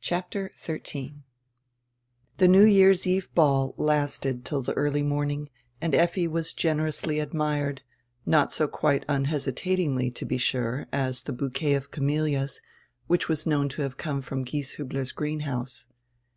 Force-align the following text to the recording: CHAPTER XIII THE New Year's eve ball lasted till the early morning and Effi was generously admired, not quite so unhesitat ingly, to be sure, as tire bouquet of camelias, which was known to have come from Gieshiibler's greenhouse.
CHAPTER 0.00 0.50
XIII 0.56 1.22
THE 2.38 2.48
New 2.48 2.64
Year's 2.64 3.06
eve 3.06 3.32
ball 3.32 3.74
lasted 3.76 4.44
till 4.44 4.60
the 4.60 4.72
early 4.72 5.02
morning 5.04 5.50
and 5.80 5.94
Effi 5.94 6.26
was 6.26 6.52
generously 6.52 7.20
admired, 7.20 7.82
not 8.26 8.48
quite 8.72 9.02
so 9.06 9.14
unhesitat 9.14 9.78
ingly, 9.78 10.12
to 10.16 10.24
be 10.26 10.36
sure, 10.36 10.88
as 10.92 11.22
tire 11.22 11.36
bouquet 11.36 11.74
of 11.74 11.92
camelias, 11.92 12.60
which 13.06 13.28
was 13.28 13.46
known 13.46 13.68
to 13.68 13.82
have 13.82 13.96
come 13.96 14.20
from 14.20 14.44
Gieshiibler's 14.44 15.12
greenhouse. 15.12 15.86